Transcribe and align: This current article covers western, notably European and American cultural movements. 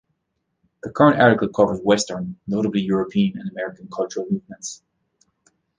This 0.81 0.91
current 0.93 1.21
article 1.21 1.49
covers 1.49 1.79
western, 1.81 2.35
notably 2.47 2.81
European 2.81 3.37
and 3.39 3.51
American 3.51 3.87
cultural 3.87 4.25
movements. 4.31 4.81